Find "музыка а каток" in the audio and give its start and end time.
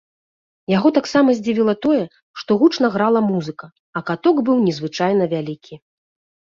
3.31-4.35